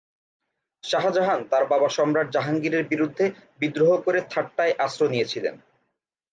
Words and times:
শাহজাহান 0.83 1.41
তার 1.51 1.63
বাবা 1.67 1.87
সম্রাট 1.89 2.27
জাহাঙ্গীরের 2.31 2.83
বিরুদ্ধে 2.87 3.25
বিদ্রোহ 3.59 3.91
করে 4.01 4.19
থাট্টায় 4.29 4.73
আশ্রয় 4.79 5.11
নিয়েছিলেন। 5.11 5.55